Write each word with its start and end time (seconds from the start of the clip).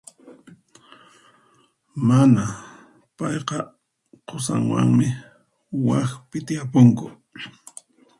Mana, 2.07 2.43
payqa 3.17 3.57
qusanwanmi 4.27 5.07
waqpi 5.87 6.37
tiyapunku. 6.47 7.05